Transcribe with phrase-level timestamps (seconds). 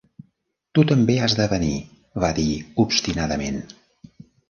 [0.77, 1.75] "Tu també has de venir",
[2.25, 2.49] va dir
[2.87, 3.65] obstinadament.